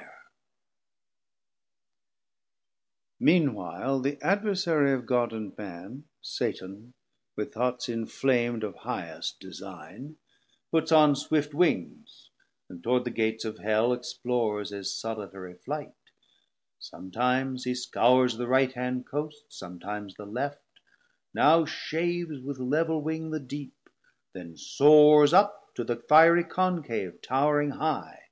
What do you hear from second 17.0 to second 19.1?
times He scours the right hand